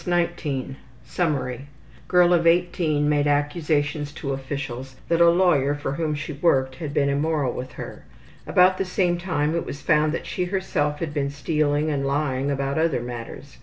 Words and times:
CASE 0.01 0.07
19 0.07 0.77
Summary: 1.05 1.67
Girl 2.07 2.33
of 2.33 2.47
18 2.47 3.07
made 3.07 3.27
accusations 3.27 4.11
to 4.13 4.33
officials 4.33 4.95
that 5.09 5.21
a 5.21 5.29
lawyer 5.29 5.75
for 5.75 5.91
whom 5.91 6.15
she 6.15 6.33
worked 6.33 6.73
had 6.77 6.91
been 6.91 7.07
immoral 7.07 7.53
with 7.53 7.73
her. 7.73 8.03
About 8.47 8.79
the 8.79 8.83
same 8.83 9.19
time 9.19 9.53
it 9.53 9.63
was 9.63 9.83
found 9.83 10.11
that 10.11 10.25
she 10.25 10.45
herself 10.45 11.01
had 11.01 11.13
been 11.13 11.29
stealing 11.29 11.91
and 11.91 12.03
lying 12.07 12.49
about 12.49 12.79
other 12.79 12.99
matters. 13.01 13.59